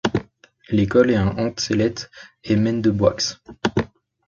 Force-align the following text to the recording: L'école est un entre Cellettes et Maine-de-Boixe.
L'école 0.71 1.11
est 1.11 1.15
un 1.15 1.37
entre 1.37 1.61
Cellettes 1.61 2.09
et 2.43 2.55
Maine-de-Boixe. 2.55 3.37